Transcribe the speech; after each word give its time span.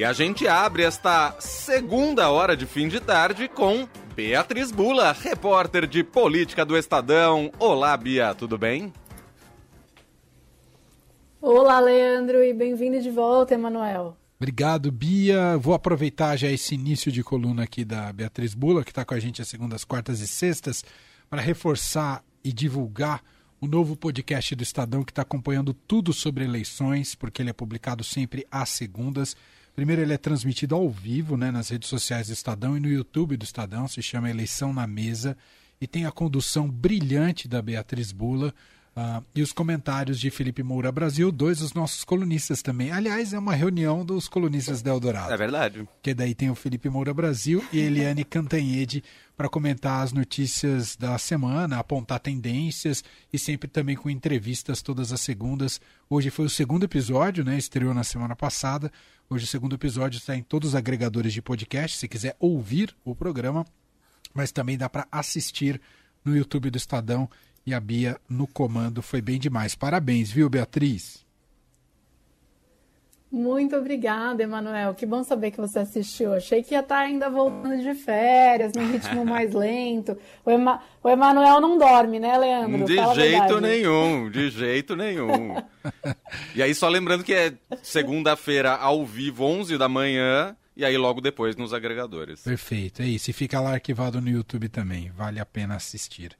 E 0.00 0.04
a 0.04 0.14
gente 0.14 0.48
abre 0.48 0.82
esta 0.82 1.36
segunda 1.38 2.30
hora 2.30 2.56
de 2.56 2.64
fim 2.64 2.88
de 2.88 3.00
tarde 3.00 3.46
com 3.46 3.86
Beatriz 4.16 4.72
Bula, 4.72 5.12
repórter 5.12 5.86
de 5.86 6.02
política 6.02 6.64
do 6.64 6.74
Estadão. 6.74 7.52
Olá, 7.58 7.94
Bia, 7.98 8.34
tudo 8.34 8.56
bem? 8.56 8.94
Olá, 11.38 11.78
Leandro, 11.80 12.42
e 12.42 12.54
bem-vindo 12.54 12.98
de 13.02 13.10
volta, 13.10 13.52
Emanuel. 13.52 14.16
Obrigado, 14.38 14.90
Bia. 14.90 15.58
Vou 15.58 15.74
aproveitar 15.74 16.34
já 16.34 16.50
esse 16.50 16.74
início 16.74 17.12
de 17.12 17.22
coluna 17.22 17.64
aqui 17.64 17.84
da 17.84 18.10
Beatriz 18.10 18.54
Bula, 18.54 18.82
que 18.82 18.92
está 18.92 19.04
com 19.04 19.12
a 19.12 19.20
gente 19.20 19.42
às 19.42 19.48
segundas, 19.48 19.84
quartas 19.84 20.20
e 20.20 20.26
sextas, 20.26 20.82
para 21.28 21.42
reforçar 21.42 22.24
e 22.42 22.54
divulgar 22.54 23.22
o 23.60 23.66
novo 23.66 23.94
podcast 23.94 24.54
do 24.54 24.62
Estadão 24.62 25.04
que 25.04 25.12
está 25.12 25.20
acompanhando 25.20 25.74
tudo 25.74 26.14
sobre 26.14 26.42
eleições, 26.42 27.14
porque 27.14 27.42
ele 27.42 27.50
é 27.50 27.52
publicado 27.52 28.02
sempre 28.02 28.46
às 28.50 28.70
segundas. 28.70 29.36
Primeiro, 29.80 30.02
ele 30.02 30.12
é 30.12 30.18
transmitido 30.18 30.74
ao 30.74 30.90
vivo 30.90 31.38
né, 31.38 31.50
nas 31.50 31.70
redes 31.70 31.88
sociais 31.88 32.26
do 32.26 32.34
Estadão 32.34 32.76
e 32.76 32.80
no 32.80 32.86
YouTube 32.86 33.34
do 33.34 33.44
Estadão, 33.44 33.88
se 33.88 34.02
chama 34.02 34.28
Eleição 34.28 34.74
na 34.74 34.86
Mesa, 34.86 35.34
e 35.80 35.86
tem 35.86 36.04
a 36.04 36.12
condução 36.12 36.68
brilhante 36.68 37.48
da 37.48 37.62
Beatriz 37.62 38.12
Bula. 38.12 38.52
Uh, 38.96 39.24
e 39.34 39.40
os 39.40 39.52
comentários 39.52 40.18
de 40.18 40.30
Felipe 40.30 40.64
Moura 40.64 40.90
Brasil, 40.90 41.30
dois 41.30 41.60
dos 41.60 41.72
nossos 41.72 42.02
colunistas 42.02 42.60
também. 42.60 42.90
Aliás, 42.90 43.32
é 43.32 43.38
uma 43.38 43.54
reunião 43.54 44.04
dos 44.04 44.28
colunistas 44.28 44.82
da 44.82 44.90
Eldorado. 44.90 45.32
É 45.32 45.36
verdade. 45.36 45.88
Que 46.02 46.12
daí 46.12 46.34
tem 46.34 46.50
o 46.50 46.56
Felipe 46.56 46.88
Moura 46.90 47.14
Brasil 47.14 47.64
e 47.72 47.78
Eliane 47.78 48.24
Cantanhede 48.24 49.04
para 49.36 49.48
comentar 49.48 50.02
as 50.02 50.12
notícias 50.12 50.96
da 50.96 51.16
semana, 51.18 51.78
apontar 51.78 52.18
tendências 52.18 53.04
e 53.32 53.38
sempre 53.38 53.68
também 53.68 53.96
com 53.96 54.10
entrevistas 54.10 54.82
todas 54.82 55.12
as 55.12 55.20
segundas. 55.20 55.80
Hoje 56.10 56.28
foi 56.28 56.46
o 56.46 56.50
segundo 56.50 56.84
episódio, 56.84 57.44
né? 57.44 57.56
Estreou 57.56 57.94
na 57.94 58.02
semana 58.02 58.34
passada. 58.34 58.90
Hoje 59.30 59.44
o 59.44 59.48
segundo 59.48 59.76
episódio 59.76 60.18
está 60.18 60.36
em 60.36 60.42
todos 60.42 60.70
os 60.70 60.74
agregadores 60.74 61.32
de 61.32 61.40
podcast, 61.40 61.96
se 61.96 62.08
quiser 62.08 62.34
ouvir 62.40 62.94
o 63.04 63.14
programa, 63.14 63.64
mas 64.34 64.50
também 64.50 64.76
dá 64.76 64.88
para 64.88 65.06
assistir 65.12 65.80
no 66.24 66.36
YouTube 66.36 66.70
do 66.70 66.76
Estadão 66.76 67.30
e 67.66 67.74
a 67.74 67.80
Bia 67.80 68.18
no 68.28 68.46
comando. 68.46 69.02
Foi 69.02 69.20
bem 69.20 69.38
demais. 69.38 69.74
Parabéns, 69.74 70.30
viu, 70.30 70.48
Beatriz? 70.48 71.24
Muito 73.30 73.76
obrigada, 73.76 74.42
Emanuel. 74.42 74.92
Que 74.92 75.06
bom 75.06 75.22
saber 75.22 75.52
que 75.52 75.60
você 75.60 75.78
assistiu. 75.78 76.34
Achei 76.34 76.64
que 76.64 76.74
ia 76.74 76.80
estar 76.80 76.98
ainda 76.98 77.30
voltando 77.30 77.80
de 77.80 77.94
férias, 77.94 78.72
num 78.74 78.90
ritmo 78.90 79.22
mais 79.24 79.54
lento. 79.54 80.18
O, 80.44 80.50
Ema... 80.50 80.82
o 81.00 81.08
Emanuel 81.08 81.60
não 81.60 81.78
dorme, 81.78 82.18
né, 82.18 82.36
Leandro? 82.36 82.84
De 82.84 82.96
Fala 82.96 83.14
jeito 83.14 83.60
nenhum, 83.60 84.28
de 84.28 84.50
jeito 84.50 84.96
nenhum. 84.96 85.54
e 86.56 86.62
aí, 86.62 86.74
só 86.74 86.88
lembrando 86.88 87.22
que 87.22 87.32
é 87.32 87.52
segunda-feira 87.84 88.74
ao 88.74 89.06
vivo, 89.06 89.44
11 89.44 89.78
da 89.78 89.88
manhã, 89.88 90.56
e 90.76 90.84
aí 90.84 90.98
logo 90.98 91.20
depois 91.20 91.54
nos 91.54 91.72
agregadores. 91.72 92.42
Perfeito, 92.42 93.00
é 93.00 93.06
isso. 93.06 93.30
E 93.30 93.32
fica 93.32 93.60
lá 93.60 93.74
arquivado 93.74 94.20
no 94.20 94.28
YouTube 94.28 94.68
também. 94.68 95.12
Vale 95.16 95.38
a 95.38 95.46
pena 95.46 95.76
assistir. 95.76 96.36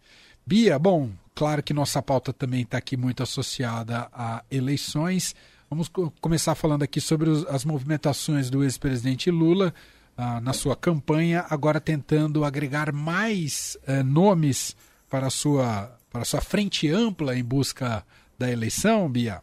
Bia, 0.51 0.81
bom, 0.81 1.11
claro 1.33 1.63
que 1.63 1.73
nossa 1.73 2.03
pauta 2.03 2.33
também 2.33 2.63
está 2.63 2.77
aqui 2.77 2.97
muito 2.97 3.23
associada 3.23 4.09
a 4.13 4.43
eleições. 4.51 5.33
Vamos 5.71 5.89
começar 6.21 6.57
falando 6.57 6.83
aqui 6.83 7.01
sobre 7.01 7.31
os, 7.31 7.47
as 7.47 7.65
movimentações 7.65 8.51
do 8.51 8.65
ex-presidente 8.65 9.31
Lula 9.31 9.73
ah, 10.19 10.41
na 10.41 10.53
sua 10.53 10.75
campanha, 10.75 11.47
agora 11.49 11.81
tentando 11.81 12.45
agregar 12.45 12.93
mais 12.93 13.79
eh, 13.87 14.03
nomes 14.03 14.75
para 15.09 15.29
a, 15.29 15.31
sua, 15.31 15.97
para 16.11 16.23
a 16.23 16.25
sua 16.25 16.41
frente 16.41 16.89
ampla 16.89 17.37
em 17.37 17.45
busca 17.45 18.05
da 18.37 18.51
eleição, 18.51 19.09
Bia. 19.09 19.43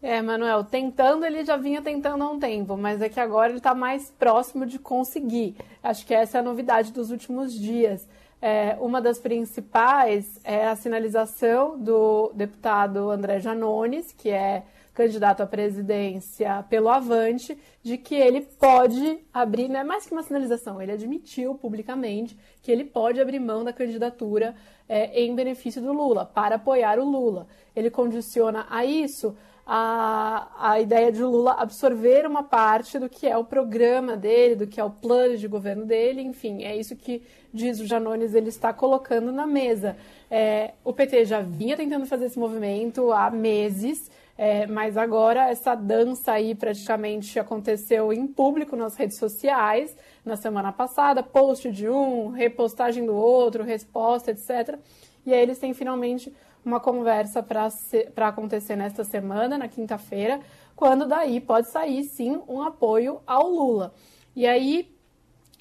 É, 0.00 0.22
Manuel, 0.22 0.64
tentando 0.64 1.26
ele 1.26 1.44
já 1.44 1.58
vinha 1.58 1.82
tentando 1.82 2.24
há 2.24 2.30
um 2.30 2.38
tempo, 2.38 2.78
mas 2.78 3.02
é 3.02 3.10
que 3.10 3.20
agora 3.20 3.50
ele 3.50 3.58
está 3.58 3.74
mais 3.74 4.10
próximo 4.18 4.64
de 4.64 4.78
conseguir. 4.78 5.54
Acho 5.82 6.06
que 6.06 6.14
essa 6.14 6.38
é 6.38 6.40
a 6.40 6.42
novidade 6.42 6.92
dos 6.92 7.10
últimos 7.10 7.52
dias. 7.52 8.08
É, 8.42 8.76
uma 8.80 9.02
das 9.02 9.18
principais 9.18 10.40
é 10.42 10.66
a 10.66 10.74
sinalização 10.74 11.78
do 11.78 12.32
deputado 12.34 13.10
André 13.10 13.38
Janones, 13.38 14.12
que 14.12 14.30
é 14.30 14.62
candidato 14.94 15.42
à 15.42 15.46
presidência 15.46 16.64
pelo 16.68 16.88
Avante, 16.88 17.56
de 17.82 17.96
que 17.96 18.14
ele 18.14 18.40
pode 18.40 19.18
abrir, 19.32 19.68
não 19.68 19.80
é 19.80 19.84
mais 19.84 20.06
que 20.06 20.12
uma 20.12 20.22
sinalização, 20.22 20.80
ele 20.80 20.92
admitiu 20.92 21.54
publicamente 21.54 22.36
que 22.62 22.70
ele 22.70 22.84
pode 22.84 23.20
abrir 23.20 23.38
mão 23.38 23.64
da 23.64 23.72
candidatura 23.72 24.54
é, 24.88 25.22
em 25.22 25.34
benefício 25.34 25.80
do 25.80 25.92
Lula, 25.92 26.26
para 26.26 26.56
apoiar 26.56 26.98
o 26.98 27.04
Lula. 27.04 27.46
Ele 27.74 27.90
condiciona 27.90 28.66
a 28.68 28.84
isso 28.84 29.36
a, 29.66 30.48
a 30.58 30.80
ideia 30.80 31.12
de 31.12 31.22
Lula 31.22 31.52
absorver 31.52 32.26
uma 32.26 32.42
parte 32.42 32.98
do 32.98 33.08
que 33.08 33.26
é 33.26 33.36
o 33.36 33.44
programa 33.44 34.16
dele, 34.16 34.56
do 34.56 34.66
que 34.66 34.80
é 34.80 34.84
o 34.84 34.90
plano 34.90 35.36
de 35.36 35.46
governo 35.46 35.84
dele, 35.84 36.20
enfim, 36.20 36.64
é 36.64 36.76
isso 36.76 36.96
que 36.96 37.22
diz 37.52 37.80
o 37.80 37.86
Janones, 37.86 38.34
ele 38.34 38.48
está 38.48 38.72
colocando 38.72 39.30
na 39.32 39.46
mesa. 39.46 39.96
É, 40.30 40.72
o 40.84 40.92
PT 40.92 41.24
já 41.24 41.40
vinha 41.40 41.76
tentando 41.76 42.06
fazer 42.06 42.26
esse 42.26 42.38
movimento 42.38 43.12
há 43.12 43.30
meses, 43.30 44.10
é, 44.36 44.66
mas 44.66 44.96
agora 44.96 45.50
essa 45.50 45.74
dança 45.74 46.32
aí 46.32 46.54
praticamente 46.54 47.38
aconteceu 47.38 48.12
em 48.12 48.26
público 48.26 48.74
nas 48.74 48.96
redes 48.96 49.18
sociais 49.18 49.94
na 50.24 50.36
semana 50.36 50.72
passada, 50.72 51.22
post 51.22 51.70
de 51.70 51.88
um, 51.88 52.28
repostagem 52.28 53.04
do 53.04 53.14
outro, 53.14 53.62
resposta, 53.62 54.30
etc. 54.30 54.78
E 55.26 55.34
aí 55.34 55.42
eles 55.42 55.58
têm 55.58 55.74
finalmente 55.74 56.32
uma 56.64 56.80
conversa 56.80 57.42
para 57.42 58.28
acontecer 58.28 58.76
nesta 58.76 59.04
semana, 59.04 59.58
na 59.58 59.68
quinta-feira, 59.68 60.40
quando 60.76 61.06
daí 61.06 61.40
pode 61.40 61.70
sair 61.70 62.04
sim 62.04 62.40
um 62.48 62.62
apoio 62.62 63.20
ao 63.26 63.48
Lula. 63.48 63.92
E 64.34 64.46
aí, 64.46 64.88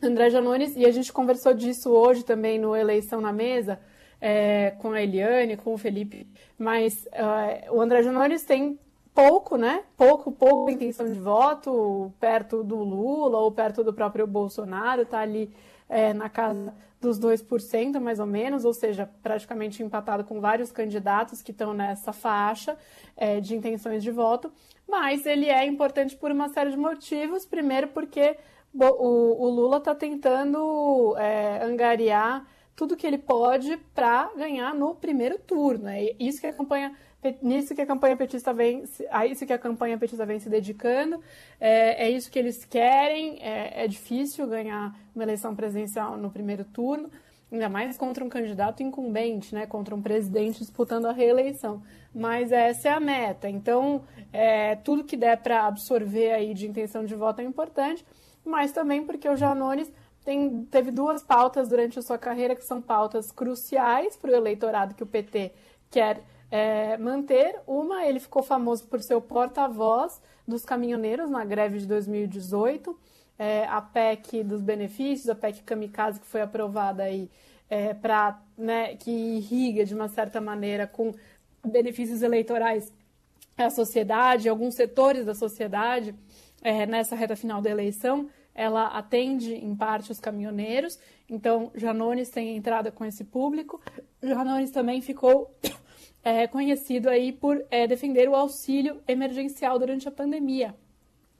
André 0.02 0.30
Janones, 0.30 0.76
e 0.76 0.86
a 0.86 0.92
gente 0.92 1.12
conversou 1.12 1.54
disso 1.54 1.92
hoje 1.92 2.24
também 2.24 2.60
no 2.60 2.76
Eleição 2.76 3.20
na 3.20 3.34
Mesa, 3.34 3.80
é, 4.22 4.72
com 4.80 4.92
a 4.92 5.02
Eliane, 5.02 5.58
com 5.58 5.74
o 5.74 5.78
Felipe, 5.78 6.28
mas 6.58 7.08
é, 7.12 7.70
o 7.72 7.81
André 7.81 8.04
Janones 8.04 8.44
tem 8.44 8.78
pouco, 9.14 9.58
né? 9.58 9.84
Pouco, 9.98 10.31
pouco 10.31 10.70
intenção 10.70 11.12
de 11.12 11.20
voto 11.20 12.12
perto 12.20 12.64
do 12.64 12.78
Lula 12.78 13.38
ou 13.40 13.52
perto 13.52 13.84
do 13.84 13.94
próprio 13.94 14.26
Bolsonaro, 14.28 15.06
tá 15.06 15.20
ali 15.20 15.54
é, 15.89 16.13
na 16.13 16.29
casa 16.29 16.73
dos 17.01 17.19
2%, 17.19 18.00
mais 18.00 18.19
ou 18.19 18.25
menos, 18.25 18.66
ou 18.66 18.73
seja, 18.73 19.09
praticamente 19.23 19.81
empatado 19.81 20.23
com 20.23 20.39
vários 20.39 20.72
candidatos 20.72 21.41
que 21.41 21.51
estão 21.51 21.73
nessa 21.73 22.13
faixa 22.13 22.77
é, 23.17 23.39
de 23.39 23.55
intenções 23.55 24.03
de 24.03 24.11
voto. 24.11 24.51
Mas 24.88 25.25
ele 25.25 25.47
é 25.47 25.66
importante 25.66 26.16
por 26.16 26.31
uma 26.31 26.50
série 26.50 26.72
de 26.72 26.77
motivos. 26.77 27.45
Primeiro, 27.45 27.88
porque 27.89 28.38
o, 28.73 29.45
o 29.45 29.50
Lula 29.50 29.77
está 29.77 29.95
tentando 29.95 31.16
é, 31.17 31.63
angariar 31.63 32.45
tudo 32.75 32.95
que 32.95 33.06
ele 33.06 33.17
pode 33.17 33.75
para 33.94 34.31
ganhar 34.35 34.73
no 34.73 34.95
primeiro 34.95 35.38
turno. 35.38 35.89
É 35.89 36.16
isso 36.17 36.39
que 36.39 36.47
a 36.47 36.53
campanha 36.53 36.95
nisso 37.41 37.75
que 37.75 37.81
a 37.81 37.85
campanha 37.85 38.16
petista 38.16 38.53
vem, 38.53 38.84
a 39.12 39.25
isso 39.25 39.46
que 39.46 39.52
a 39.52 39.57
campanha 39.57 39.97
petista 39.97 40.25
vem 40.25 40.40
se 40.40 40.50
dedicando, 40.50 41.22
é, 41.59 42.07
é 42.07 42.09
isso 42.09 42.31
que 42.31 42.40
eles 42.40 42.63
querem. 42.63 43.40
É, 43.41 43.84
é, 43.84 43.88
difícil 43.88 44.47
ganhar 44.47 44.97
uma 45.13 45.24
eleição 45.24 45.56
presidencial 45.56 46.16
no 46.16 46.31
primeiro 46.31 46.63
turno, 46.63 47.09
ainda 47.52 47.68
mais 47.68 47.97
contra 47.97 48.24
um 48.24 48.30
candidato 48.30 48.81
incumbente, 48.81 49.53
né, 49.53 49.66
contra 49.66 49.94
um 49.94 50.02
presidente 50.02 50.59
disputando 50.59 51.06
a 51.07 51.12
reeleição. 51.12 51.81
Mas 52.13 52.52
essa 52.52 52.90
é 52.90 52.91
a 52.91 53.00
meta. 53.00 53.50
Então, 53.50 54.03
é, 54.31 54.75
tudo 54.78 55.03
que 55.03 55.18
der 55.18 55.38
para 55.38 55.66
absorver 55.66 56.31
aí 56.31 56.53
de 56.53 56.68
intenção 56.68 57.03
de 57.03 57.16
voto 57.16 57.41
é 57.41 57.44
importante, 57.44 58.06
mas 58.46 58.72
também 58.72 59.06
porque 59.06 59.28
o 59.28 59.36
Janones 59.36 59.91
tem, 60.24 60.66
teve 60.66 60.91
duas 60.91 61.24
pautas 61.24 61.68
durante 61.68 62.00
a 62.00 62.01
sua 62.01 62.18
carreira 62.18 62.56
que 62.56 62.63
são 62.63 62.81
pautas 62.81 63.31
cruciais 63.31 64.16
para 64.16 64.31
o 64.31 64.36
eleitorado 64.36 64.96
que 64.96 65.03
o 65.03 65.07
PT 65.07 65.51
quer 65.90 66.22
é, 66.52 66.98
manter. 66.98 67.60
Uma, 67.68 68.06
ele 68.06 68.20
ficou 68.20 68.42
famoso 68.42 68.86
por 68.88 69.02
ser 69.02 69.16
o 69.16 69.22
porta-voz 69.22 70.22
dos 70.48 70.66
caminhoneiros 70.66 71.30
na 71.30 71.46
greve 71.46 71.80
de 71.80 71.86
2018. 71.86 72.98
É, 73.38 73.66
a 73.66 73.81
PEC 73.81 74.44
dos 74.44 74.62
benefícios, 74.62 75.30
a 75.30 75.36
PEC 75.36 75.63
Kamikaze, 75.63 76.19
que 76.19 76.28
foi 76.28 76.42
aprovada 76.42 77.04
aí 77.04 77.30
é, 77.69 77.94
para 77.94 78.42
né, 78.57 78.96
que 78.96 79.12
irriga 79.12 79.86
de 79.86 79.94
uma 79.94 80.10
certa 80.10 80.42
maneira 80.42 80.86
com 80.88 81.13
benefícios 81.63 82.22
eleitorais 82.22 82.92
a 83.57 83.69
sociedade, 83.69 84.48
alguns 84.48 84.75
setores 84.75 85.25
da 85.25 85.34
sociedade 85.34 86.16
é, 86.62 86.86
nessa 86.86 87.16
reta 87.16 87.36
final 87.36 87.62
da 87.62 87.69
eleição. 87.69 88.30
Ela 88.56 88.88
atende 88.88 89.54
em 89.54 89.75
parte 89.75 90.12
os 90.12 90.19
caminhoneiros, 90.19 91.00
então 91.30 91.72
Janones 91.75 92.30
tem 92.30 92.57
entrada 92.57 92.92
com 92.92 93.06
esse 93.06 93.24
público. 93.24 93.81
Janones 94.22 94.72
também 94.72 95.02
ficou 95.02 95.54
é 96.24 96.48
conhecido 96.48 97.10
aí 97.10 97.31
por 97.31 97.63
é, 97.69 97.88
defender 97.88 98.27
o 98.27 98.36
auxílio 98.36 99.01
emergencial 99.07 99.80
durante 99.80 100.07
a 100.07 100.12
pandemia. 100.12 100.75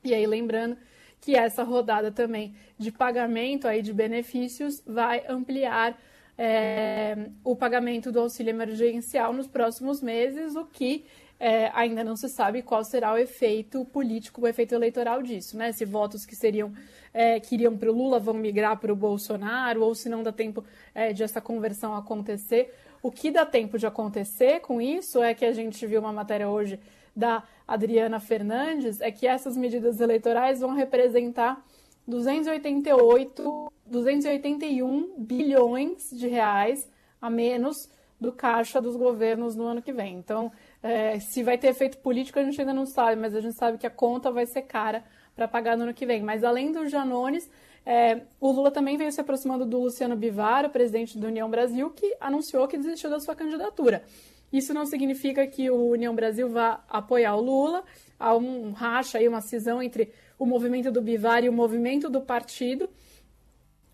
E 0.04 0.14
aí, 0.14 0.26
lembrando 0.26 0.78
que 1.20 1.36
essa 1.36 1.64
rodada 1.64 2.12
também 2.12 2.56
de 2.78 2.92
pagamento 2.92 3.68
aí 3.68 3.81
de 3.81 3.94
benefícios 3.94 4.81
vai 4.86 5.24
ampliar 5.28 6.00
é, 6.38 7.30
o 7.44 7.56
pagamento 7.56 8.12
do 8.12 8.22
auxílio 8.22 8.52
emergencial 8.52 9.34
nos 9.34 9.48
próximos 9.48 10.02
meses, 10.02 10.56
o 10.56 10.66
que 10.66 11.06
é, 11.38 11.70
ainda 11.74 12.04
não 12.04 12.16
se 12.16 12.30
sabe 12.30 12.62
qual 12.62 12.84
será 12.84 13.14
o 13.14 13.18
efeito 13.18 13.84
político, 13.86 14.42
o 14.42 14.48
efeito 14.48 14.74
eleitoral 14.76 15.22
disso, 15.22 15.58
né? 15.58 15.72
Se 15.72 15.86
votos 15.86 16.26
que 16.26 16.36
seriam 16.36 16.74
é, 17.14 17.40
que 17.40 17.56
iriam 17.56 17.78
para 17.78 17.90
o 17.90 17.94
Lula 17.94 18.20
vão 18.20 18.34
migrar 18.34 18.78
para 18.78 18.92
o 18.92 18.96
Bolsonaro, 18.96 19.84
ou 19.84 19.96
se 19.96 20.10
não 20.10 20.22
dá 20.22 20.31
tempo 20.31 20.64
é, 20.94 21.12
de 21.14 21.24
essa 21.24 21.42
conversão 21.42 21.96
acontecer. 21.96 22.74
O 23.01 23.12
que 23.12 23.31
dá 23.31 23.46
tempo 23.46 23.78
de 23.78 23.88
acontecer 23.88 24.60
com 24.60 24.81
isso 24.81 25.22
é 25.22 25.34
que 25.34 25.46
a 25.46 25.54
gente 25.54 25.86
viu 25.88 26.01
uma 26.01 26.12
matéria 26.12 26.50
hoje 26.50 26.80
da 27.16 27.44
Adriana 27.68 28.19
Fernandes, 28.19 29.01
é 29.01 29.12
que 29.12 29.28
essas 29.28 29.56
medidas 29.56 30.00
eleitorais 30.00 30.60
vão 30.60 30.74
representar 30.74 31.63
288, 32.07 33.72
281 33.86 35.16
bilhões 35.18 36.10
de 36.12 36.28
reais 36.28 36.90
a 37.22 37.30
menos 37.30 37.90
do 38.19 38.31
caixa 38.31 38.81
dos 38.81 38.96
governos 38.96 39.56
no 39.56 39.66
ano 39.66 39.81
que 39.81 39.94
vem. 39.94 40.16
Então, 40.18 40.52
é, 40.84 41.19
se 41.19 41.42
vai 41.44 41.57
ter 41.57 41.68
efeito 41.68 42.00
político, 42.00 42.40
a 42.40 42.44
gente 42.44 42.60
ainda 42.60 42.74
não 42.74 42.86
sabe, 42.86 43.16
mas 43.19 43.34
a 43.34 43.40
gente 43.40 43.56
sabe 43.56 43.78
que 43.78 43.88
a 43.88 43.92
conta 43.92 44.31
vai 44.31 44.45
ser 44.45 44.63
cara 44.63 45.04
para 45.40 45.48
pagar 45.48 45.78
no 45.78 45.84
ano 45.84 45.94
que 45.94 46.06
vem. 46.06 46.22
Mas 46.22 46.44
além 46.44 46.74
do 46.74 46.86
Janones, 46.90 47.50
é, 47.86 48.24
o 48.42 48.52
Lula 48.52 48.70
também 48.70 48.98
veio 48.98 49.10
se 49.10 49.22
aproximando 49.22 49.66
do 49.66 49.80
Luciano 49.80 50.14
Bivar, 50.18 50.66
o 50.66 50.70
presidente 50.70 51.18
do 51.18 51.28
União 51.28 51.50
Brasil, 51.50 51.90
que 51.92 52.14
anunciou 52.20 52.68
que 52.68 52.78
desistiu 52.78 53.10
da 53.10 53.22
sua 53.22 53.34
candidatura. 53.34 54.04
Isso 54.52 54.74
não 54.74 54.86
significa 54.86 55.48
que 55.48 55.70
o 55.70 55.92
União 55.92 56.14
Brasil 56.14 56.50
vá 56.50 56.84
apoiar 56.90 57.36
o 57.36 57.42
Lula. 57.42 57.86
Há 58.20 58.36
um 58.36 58.74
racha 58.74 59.18
aí, 59.18 59.30
uma 59.30 59.40
cisão 59.40 59.82
entre 59.82 60.12
o 60.38 60.46
movimento 60.46 60.92
do 60.92 61.02
Bivar 61.02 61.42
e 61.46 61.48
o 61.48 61.54
movimento 61.54 62.10
do 62.10 62.20
partido. 62.20 62.90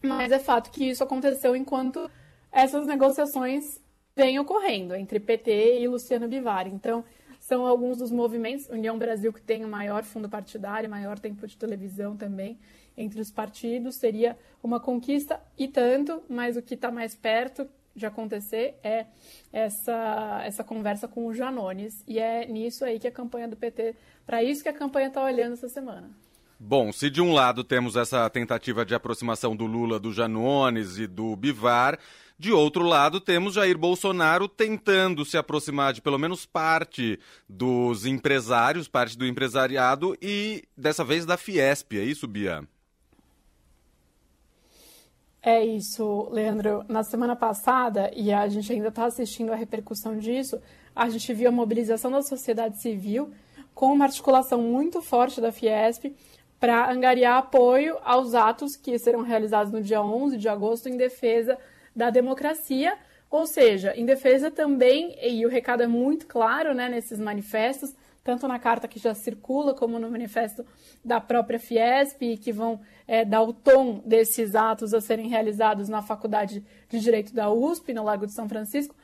Mas 0.02 0.32
é 0.32 0.40
fato 0.40 0.72
que 0.72 0.90
isso 0.90 1.04
aconteceu 1.04 1.56
enquanto 1.56 2.10
essas 2.52 2.88
negociações 2.88 3.80
vêm 4.16 4.40
ocorrendo 4.40 4.96
entre 4.96 5.20
PT 5.20 5.80
e 5.80 5.88
Luciano 5.88 6.28
Bivar. 6.28 6.68
Então, 6.68 7.04
são 7.46 7.64
alguns 7.64 8.00
dos 8.00 8.10
movimentos. 8.10 8.68
União 8.70 8.98
Brasil, 8.98 9.32
que 9.32 9.40
tem 9.40 9.64
o 9.64 9.68
maior 9.68 10.04
fundo 10.04 10.28
partidário, 10.28 10.90
maior 10.90 11.20
tempo 11.20 11.46
de 11.46 11.56
televisão 11.56 12.18
também 12.18 12.58
entre 12.98 13.22
os 13.22 13.30
partidos, 13.30 13.98
seria 13.98 14.36
uma 14.64 14.80
conquista 14.80 15.40
e 15.56 15.68
tanto, 15.68 16.24
mas 16.28 16.58
o 16.58 16.62
que 16.62 16.74
está 16.74 16.90
mais 16.90 17.14
perto 17.14 17.70
de 17.96 18.04
acontecer 18.04 18.80
é 18.84 19.06
essa, 19.54 20.42
essa 20.44 20.64
conversa 20.64 21.08
com 21.08 21.28
o 21.28 21.36
Janones. 21.36 22.04
E 22.08 22.18
é 22.18 22.48
nisso 22.48 22.84
aí 22.84 22.98
que 22.98 23.08
a 23.08 23.12
campanha 23.12 23.48
do 23.48 23.56
PT, 23.56 23.96
para 24.26 24.42
isso 24.42 24.64
que 24.64 24.70
a 24.70 24.74
campanha 24.74 25.10
está 25.10 25.24
olhando 25.24 25.54
essa 25.54 25.70
semana. 25.70 26.10
Bom, 26.60 26.92
se 26.92 27.10
de 27.10 27.22
um 27.22 27.34
lado 27.34 27.64
temos 27.64 27.96
essa 27.98 28.30
tentativa 28.30 28.86
de 28.86 28.96
aproximação 28.96 29.56
do 29.56 29.66
Lula, 29.66 30.00
do 30.00 30.14
Janones 30.14 30.98
e 30.98 31.06
do 31.06 31.36
Bivar, 31.36 32.00
de 32.38 32.52
outro 32.52 32.84
lado, 32.84 33.20
temos 33.22 33.54
Jair 33.54 33.78
Bolsonaro 33.78 34.48
tentando 34.48 35.24
se 35.26 35.38
aproximar 35.38 35.94
de 35.94 36.02
pelo 36.02 36.18
menos 36.18 36.46
parte 36.46 37.20
dos 37.48 38.06
empresários, 38.06 38.88
parte 38.88 39.18
do 39.18 39.26
empresariado 39.26 40.18
e 40.22 40.64
dessa 40.78 41.04
vez 41.04 41.26
da 41.26 41.38
Fiesp, 41.38 41.94
é 41.94 42.04
isso, 42.04 42.28
Bia? 42.28 42.68
É 45.42 45.64
isso, 45.64 46.28
Leandro. 46.32 46.84
Na 46.90 47.04
semana 47.04 47.36
passada, 47.36 48.12
e 48.16 48.34
a 48.34 48.48
gente 48.48 48.72
ainda 48.74 48.88
está 48.88 49.06
assistindo 49.06 49.52
a 49.52 49.56
repercussão 49.56 50.18
disso, 50.18 50.60
a 50.96 51.08
gente 51.08 51.34
viu 51.34 51.50
a 51.50 51.52
mobilização 51.52 52.12
da 52.12 52.22
sociedade 52.22 52.82
civil 52.82 53.32
com 53.74 53.94
uma 53.94 54.06
articulação 54.06 54.62
muito 54.62 55.02
forte 55.02 55.40
da 55.40 55.52
Fiesp 55.52 56.06
para 56.66 56.92
angariar 56.92 57.38
apoio 57.38 57.96
aos 58.04 58.34
atos 58.34 58.76
que 58.76 58.98
serão 58.98 59.22
realizados 59.22 59.72
no 59.72 59.84
dia 59.84 60.02
11 60.02 60.36
de 60.36 60.50
agosto 60.50 60.90
em 60.90 60.98
defesa 60.98 61.60
da 61.96 62.10
democracia, 62.10 62.98
ou 63.30 63.46
seja, 63.46 63.94
em 63.96 64.04
defesa 64.04 64.50
também, 64.50 65.16
e 65.22 65.46
o 65.46 65.50
recado 65.50 65.84
é 65.84 65.88
muito 65.88 66.26
claro 66.26 66.74
né, 66.74 66.90
nesses 66.90 67.20
manifestos, 67.20 67.94
tanto 68.24 68.48
na 68.48 68.58
carta 68.58 68.88
que 68.88 68.98
já 68.98 69.14
circula, 69.14 69.76
como 69.76 70.00
no 70.00 70.10
manifesto 70.10 70.66
da 71.04 71.22
própria 71.22 71.60
Fiesp, 71.60 72.36
que 72.42 72.52
vão 72.52 72.82
é, 73.08 73.24
dar 73.24 73.44
o 73.44 73.54
tom 73.54 74.02
desses 74.04 74.56
atos 74.56 74.92
a 74.92 75.00
serem 75.00 75.28
realizados 75.28 75.88
na 75.88 76.02
Faculdade 76.02 76.66
de 76.90 77.00
Direito 77.00 77.32
da 77.32 77.52
USP, 77.52 77.94
no 77.94 78.04
Lago 78.04 78.26
de 78.26 78.34
São 78.34 78.50
Francisco, 78.50 78.96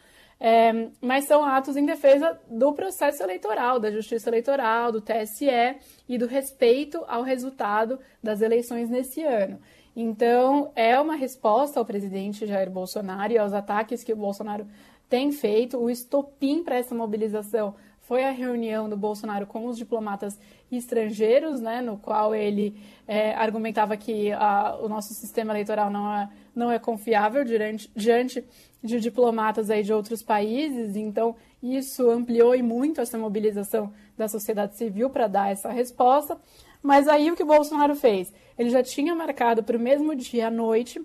é, 0.44 0.90
mas 1.00 1.26
são 1.26 1.46
atos 1.46 1.78
em 1.78 1.86
defesa 1.86 2.36
do 2.50 2.74
processo 2.74 3.22
eleitoral, 3.22 3.80
da 3.80 3.92
justiça 3.92 4.28
eleitoral, 4.28 4.92
do 4.92 5.00
TSE 5.00 5.78
e 6.10 6.18
do 6.18 6.26
respeito 6.26 7.06
ao 7.08 7.22
resultado 7.22 8.00
das 8.24 8.42
eleições 8.42 8.90
nesse 8.90 9.22
ano. 9.22 9.60
Então, 9.96 10.72
é 10.76 11.00
uma 11.00 11.16
resposta 11.16 11.80
ao 11.80 11.86
presidente 11.86 12.48
Jair 12.48 12.72
Bolsonaro 12.72 13.32
e 13.32 13.38
aos 13.38 13.54
ataques 13.54 14.04
que 14.04 14.14
o 14.14 14.18
Bolsonaro 14.18 14.66
tem 15.08 15.32
feito. 15.32 15.78
O 15.78 15.92
estopim 15.92 16.64
para 16.64 16.78
essa 16.78 16.96
mobilização 16.96 17.76
foi 18.12 18.25
a 18.25 18.31
reunião 18.31 18.90
do 18.90 18.98
Bolsonaro 18.98 19.48
com 19.48 19.68
os 19.68 19.78
diplomatas 19.78 20.38
estrangeiros, 20.69 21.62
né, 21.62 21.80
no 21.80 21.96
qual 21.96 22.36
ele 22.36 22.75
é, 23.08 23.34
argumentava 23.34 23.96
que 23.96 24.34
a, 24.34 24.78
o 24.81 24.90
nosso 24.90 25.13
sistema 25.13 25.54
eleitoral 25.54 25.90
não 25.90 26.13
é, 26.13 26.30
não 26.54 26.69
é 26.69 26.78
confiável 26.78 27.46
diante, 27.46 27.90
diante 27.96 28.44
de 28.84 29.00
diplomatas 29.00 29.69
aí 29.69 29.81
de 29.81 29.94
outros 29.94 30.22
países. 30.22 30.98
Então, 30.98 31.38
isso 31.63 32.10
ampliou 32.10 32.54
e 32.54 32.62
muito 32.62 33.00
essa 33.00 33.18
mobilização 33.18 33.94
da 34.18 34.28
sociedade 34.28 34.75
civil 34.75 35.10
para 35.10 35.28
dar 35.28 35.50
essa 35.50 35.69
resposta. 35.72 36.38
Mas 36.84 37.07
aí 37.07 37.31
o 37.31 37.36
que 37.38 37.44
o 37.44 37.48
Bolsonaro 37.48 37.96
fez? 37.96 38.34
Ele 38.60 38.69
já 38.69 38.84
tinha 38.84 39.16
marcado 39.16 39.64
para 39.64 39.78
o 39.78 39.80
mesmo 39.80 40.14
dia 40.18 40.48
à 40.48 40.52
noite 40.52 41.02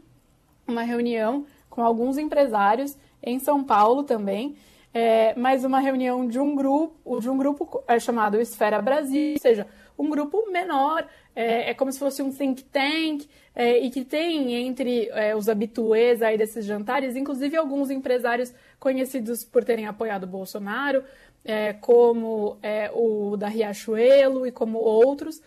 uma 0.66 0.82
reunião 0.82 1.46
com 1.70 1.84
alguns 1.84 2.18
empresários 2.18 2.96
em 3.22 3.38
São 3.38 3.62
Paulo 3.62 4.02
também, 4.02 4.56
é, 4.96 5.34
uma 5.66 5.78
reunião 5.78 6.26
de 6.26 6.38
um 6.40 6.56
grupo, 6.56 7.20
de 7.20 7.28
um 7.28 7.36
grupo 7.36 7.84
é, 7.86 8.00
chamado 8.00 8.40
Esfera 8.40 8.80
Brasil, 8.80 9.34
ou 9.34 9.38
seja, 9.38 9.66
um 9.98 10.08
grupo 10.08 10.50
menor, 10.50 11.06
é, 11.34 11.70
é 11.70 11.74
como 11.74 11.92
se 11.92 11.98
fosse 11.98 12.22
um 12.22 12.32
think 12.32 12.64
tank, 12.64 13.28
é, 13.54 13.78
e 13.78 13.90
que 13.90 14.02
tem 14.02 14.54
entre 14.54 15.10
é, 15.10 15.36
os 15.36 15.50
habituês 15.50 16.22
aí 16.22 16.38
desses 16.38 16.64
jantares, 16.64 17.14
inclusive 17.14 17.58
alguns 17.58 17.90
empresários 17.90 18.54
conhecidos 18.80 19.44
por 19.44 19.62
terem 19.64 19.86
apoiado 19.86 20.24
o 20.24 20.26
Bolsonaro, 20.26 21.04
é, 21.44 21.74
como 21.74 22.58
o 22.94 23.36
da 23.36 23.48
Riachuelo 23.48 24.46
e 24.46 24.50
como 24.50 24.78
outros, 24.78 25.40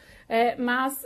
mas 0.58 1.06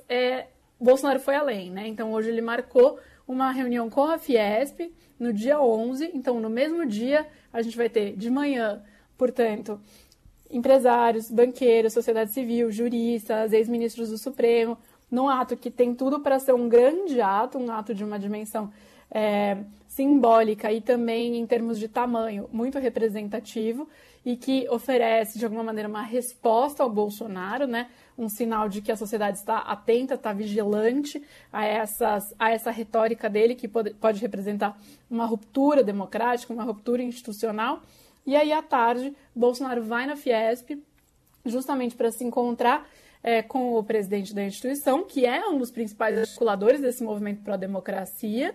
Bolsonaro 0.80 1.20
foi 1.20 1.36
além, 1.36 1.72
né? 1.72 1.88
Então 1.88 2.12
hoje 2.12 2.30
ele 2.30 2.42
marcou 2.42 3.00
uma 3.28 3.52
reunião 3.52 3.90
com 3.90 4.04
a 4.04 4.18
Fiesp 4.18 4.92
no 5.20 5.34
dia 5.34 5.62
11. 5.62 6.12
Então 6.14 6.40
no 6.40 6.50
mesmo 6.50 6.86
dia 6.86 7.28
a 7.52 7.62
gente 7.62 7.78
vai 7.78 7.90
ter 7.90 8.16
de 8.16 8.30
manhã, 8.30 8.84
portanto, 9.18 9.80
empresários, 10.50 11.32
banqueiros, 11.32 11.94
sociedade 11.94 12.32
civil, 12.32 12.72
juristas, 12.72 13.54
ex-ministros 13.54 14.10
do 14.10 14.18
Supremo, 14.18 14.78
num 15.10 15.28
ato 15.28 15.58
que 15.58 15.70
tem 15.70 15.94
tudo 15.94 16.20
para 16.20 16.40
ser 16.40 16.54
um 16.54 16.68
grande 16.68 17.22
ato, 17.22 17.58
um 17.58 17.72
ato 17.72 17.94
de 17.94 18.04
uma 18.04 18.20
dimensão 18.20 18.72
é, 19.12 19.58
simbólica 19.88 20.72
e 20.72 20.82
também 20.82 21.38
em 21.38 21.46
termos 21.46 21.78
de 21.78 21.88
tamanho 21.88 22.50
muito 22.52 22.80
representativo 22.80 23.88
e 24.26 24.36
que 24.36 24.68
oferece 24.70 25.38
de 25.38 25.46
alguma 25.46 25.64
maneira 25.64 25.88
uma 25.88 26.02
resposta 26.02 26.82
ao 26.82 26.90
Bolsonaro, 26.90 27.68
né? 27.68 27.90
Um 28.18 28.30
sinal 28.30 28.70
de 28.70 28.82
que 28.82 28.92
a 28.92 28.96
sociedade 28.96 29.38
está 29.38 29.60
atenta, 29.60 30.14
está 30.14 30.32
vigilante 30.34 31.22
a, 31.52 31.66
essas, 31.66 32.34
a 32.38 32.52
essa 32.52 32.72
retórica 32.72 33.30
dele 33.30 33.56
que 33.56 33.68
pode, 33.68 33.94
pode 33.96 34.20
representar 34.20 34.80
uma 35.10 35.26
ruptura 35.26 35.84
democrática, 35.84 36.54
uma 36.54 36.64
ruptura 36.64 37.02
institucional. 37.02 37.82
E 38.26 38.36
aí 38.36 38.54
à 38.54 38.62
tarde, 38.62 39.16
Bolsonaro 39.36 39.84
vai 39.84 40.06
na 40.06 40.16
Fiesp 40.16 40.82
justamente 41.46 41.96
para 41.96 42.12
se 42.12 42.24
encontrar 42.24 42.88
é, 43.24 43.42
com 43.42 43.74
o 43.76 43.84
presidente 43.84 44.34
da 44.34 44.44
instituição, 44.44 45.04
que 45.04 45.26
é 45.26 45.48
um 45.48 45.58
dos 45.58 45.72
principais 45.72 46.18
articuladores 46.18 46.82
desse 46.82 47.04
movimento 47.04 47.42
para 47.42 47.54
a 47.54 47.58
democracia, 47.58 48.54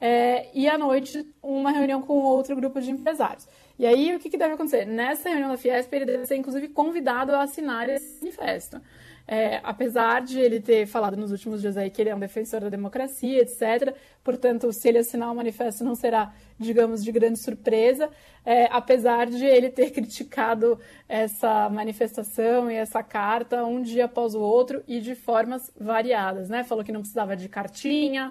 é, 0.00 0.48
e 0.54 0.68
à 0.68 0.76
noite 0.76 1.26
uma 1.42 1.70
reunião 1.70 2.02
com 2.02 2.18
outro 2.18 2.54
grupo 2.56 2.80
de 2.80 2.90
empresários. 2.90 3.46
E 3.78 3.86
aí, 3.86 4.14
o 4.14 4.20
que, 4.20 4.30
que 4.30 4.36
deve 4.36 4.54
acontecer? 4.54 4.84
Nessa 4.84 5.28
reunião 5.28 5.50
da 5.50 5.56
Fiesp, 5.56 5.92
ele 5.92 6.04
deve 6.04 6.26
ser, 6.26 6.36
inclusive, 6.36 6.68
convidado 6.68 7.32
a 7.32 7.42
assinar 7.42 7.88
esse 7.88 8.20
manifesto. 8.20 8.80
É, 9.26 9.58
apesar 9.64 10.20
de 10.20 10.38
ele 10.38 10.60
ter 10.60 10.86
falado 10.86 11.16
nos 11.16 11.32
últimos 11.32 11.62
dias 11.62 11.78
aí 11.78 11.88
que 11.88 12.02
ele 12.02 12.10
é 12.10 12.14
um 12.14 12.18
defensor 12.18 12.60
da 12.60 12.68
democracia, 12.68 13.40
etc. 13.40 13.96
Portanto, 14.22 14.70
se 14.70 14.86
ele 14.86 14.98
assinar 14.98 15.32
o 15.32 15.34
manifesto, 15.34 15.82
não 15.82 15.94
será, 15.94 16.34
digamos, 16.58 17.02
de 17.02 17.10
grande 17.10 17.38
surpresa. 17.38 18.10
É, 18.44 18.68
apesar 18.70 19.26
de 19.26 19.44
ele 19.46 19.70
ter 19.70 19.90
criticado 19.90 20.78
essa 21.08 21.70
manifestação 21.70 22.70
e 22.70 22.74
essa 22.74 23.02
carta 23.02 23.64
um 23.64 23.80
dia 23.80 24.04
após 24.04 24.34
o 24.34 24.40
outro 24.40 24.84
e 24.86 25.00
de 25.00 25.14
formas 25.14 25.72
variadas, 25.80 26.50
né? 26.50 26.62
Falou 26.62 26.84
que 26.84 26.92
não 26.92 27.00
precisava 27.00 27.34
de 27.34 27.48
cartinha, 27.48 28.30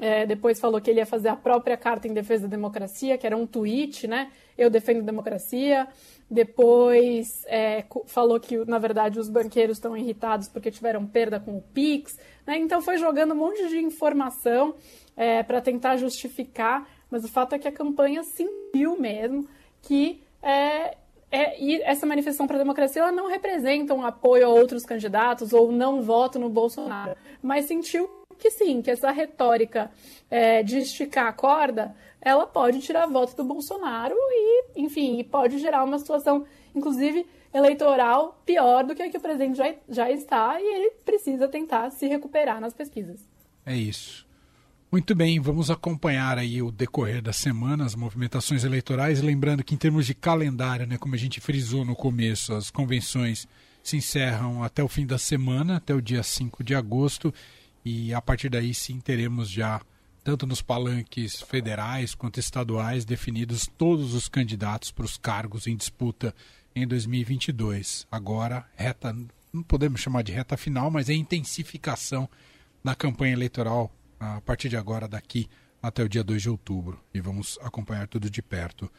é, 0.00 0.24
depois 0.24 0.58
falou 0.58 0.80
que 0.80 0.90
ele 0.90 0.98
ia 0.98 1.06
fazer 1.06 1.28
a 1.28 1.36
própria 1.36 1.76
carta 1.76 2.08
em 2.08 2.14
defesa 2.14 2.48
da 2.48 2.56
democracia, 2.56 3.18
que 3.18 3.26
era 3.26 3.36
um 3.36 3.46
tweet, 3.46 4.08
né? 4.08 4.30
Eu 4.56 4.70
defendo 4.70 5.00
a 5.00 5.02
democracia. 5.02 5.86
Depois 6.30 7.44
é, 7.46 7.84
falou 8.06 8.40
que, 8.40 8.56
na 8.64 8.78
verdade, 8.78 9.18
os 9.18 9.28
banqueiros 9.28 9.76
estão 9.76 9.96
irritados 9.96 10.48
porque 10.48 10.70
tiveram 10.70 11.04
perda 11.04 11.38
com 11.38 11.58
o 11.58 11.60
Pix. 11.60 12.18
Né? 12.46 12.56
Então 12.58 12.80
foi 12.80 12.96
jogando 12.96 13.32
um 13.32 13.36
monte 13.36 13.68
de 13.68 13.78
informação 13.78 14.74
é, 15.16 15.42
para 15.42 15.60
tentar 15.60 15.96
justificar, 15.96 16.88
mas 17.10 17.24
o 17.24 17.28
fato 17.28 17.54
é 17.54 17.58
que 17.58 17.68
a 17.68 17.72
campanha 17.72 18.22
sentiu 18.22 18.98
mesmo 18.98 19.46
que 19.82 20.22
é, 20.42 20.96
é, 21.30 21.62
e 21.62 21.82
essa 21.82 22.06
manifestação 22.06 22.46
para 22.46 22.56
a 22.56 22.60
democracia 22.60 23.02
ela 23.02 23.12
não 23.12 23.28
representa 23.28 23.92
um 23.92 24.04
apoio 24.04 24.46
a 24.46 24.48
outros 24.48 24.84
candidatos 24.84 25.52
ou 25.52 25.70
não 25.70 26.00
voto 26.02 26.38
no 26.38 26.48
Bolsonaro, 26.48 27.16
mas 27.42 27.66
sentiu 27.66 28.19
que 28.40 28.50
sim, 28.50 28.82
que 28.82 28.90
essa 28.90 29.10
retórica 29.10 29.90
é, 30.30 30.62
de 30.62 30.78
esticar 30.78 31.26
a 31.26 31.32
corda, 31.32 31.94
ela 32.20 32.46
pode 32.46 32.80
tirar 32.80 33.06
voto 33.06 33.36
do 33.36 33.44
Bolsonaro 33.44 34.14
e, 34.16 34.64
enfim, 34.76 35.22
pode 35.24 35.58
gerar 35.58 35.84
uma 35.84 35.98
situação, 35.98 36.44
inclusive 36.74 37.26
eleitoral, 37.52 38.40
pior 38.44 38.84
do 38.84 38.94
que 38.94 39.02
a 39.02 39.10
que 39.10 39.16
o 39.16 39.20
presidente 39.20 39.56
já, 39.56 39.74
já 39.88 40.10
está 40.10 40.60
e 40.60 40.64
ele 40.64 40.90
precisa 41.04 41.48
tentar 41.48 41.90
se 41.90 42.06
recuperar 42.06 42.60
nas 42.60 42.74
pesquisas. 42.74 43.20
É 43.66 43.76
isso. 43.76 44.26
Muito 44.92 45.14
bem, 45.14 45.38
vamos 45.38 45.70
acompanhar 45.70 46.36
aí 46.36 46.60
o 46.60 46.72
decorrer 46.72 47.22
da 47.22 47.32
semana, 47.32 47.84
as 47.84 47.94
movimentações 47.94 48.64
eleitorais, 48.64 49.22
lembrando 49.22 49.62
que 49.62 49.74
em 49.74 49.78
termos 49.78 50.04
de 50.04 50.14
calendário, 50.14 50.84
né, 50.84 50.98
como 50.98 51.14
a 51.14 51.18
gente 51.18 51.40
frisou 51.40 51.84
no 51.84 51.94
começo, 51.94 52.52
as 52.52 52.72
convenções 52.72 53.46
se 53.84 53.96
encerram 53.96 54.64
até 54.64 54.82
o 54.82 54.88
fim 54.88 55.06
da 55.06 55.16
semana, 55.16 55.76
até 55.76 55.94
o 55.94 56.02
dia 56.02 56.24
5 56.24 56.64
de 56.64 56.74
agosto, 56.74 57.32
e 57.84 58.12
a 58.12 58.20
partir 58.20 58.48
daí 58.48 58.74
sim 58.74 59.00
teremos 59.00 59.48
já, 59.48 59.80
tanto 60.22 60.46
nos 60.46 60.62
palanques 60.62 61.40
federais 61.40 62.14
quanto 62.14 62.38
estaduais, 62.38 63.04
definidos 63.04 63.66
todos 63.66 64.14
os 64.14 64.28
candidatos 64.28 64.90
para 64.90 65.04
os 65.04 65.16
cargos 65.16 65.66
em 65.66 65.76
disputa 65.76 66.34
em 66.74 66.86
2022. 66.86 68.06
Agora, 68.10 68.66
reta, 68.76 69.16
não 69.52 69.62
podemos 69.62 70.00
chamar 70.00 70.22
de 70.22 70.32
reta 70.32 70.56
final, 70.56 70.90
mas 70.90 71.08
é 71.08 71.14
intensificação 71.14 72.28
na 72.82 72.94
campanha 72.94 73.32
eleitoral 73.32 73.90
a 74.18 74.40
partir 74.40 74.68
de 74.68 74.76
agora, 74.76 75.08
daqui 75.08 75.48
até 75.82 76.02
o 76.02 76.08
dia 76.08 76.22
2 76.22 76.42
de 76.42 76.50
outubro. 76.50 77.00
E 77.12 77.20
vamos 77.20 77.58
acompanhar 77.62 78.06
tudo 78.06 78.30
de 78.30 78.42
perto. 78.42 78.90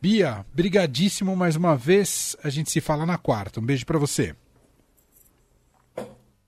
Bia, 0.00 0.46
brigadíssimo 0.52 1.36
mais 1.36 1.56
uma 1.56 1.76
vez. 1.76 2.36
A 2.42 2.48
gente 2.48 2.70
se 2.70 2.80
fala 2.80 3.04
na 3.04 3.18
quarta. 3.18 3.60
Um 3.60 3.64
beijo 3.66 3.84
para 3.84 3.98
você. 3.98 4.34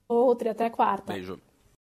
Outra, 0.07 0.51
até 0.51 0.69
quarta. 0.69 1.13
Beijo. 1.13 1.39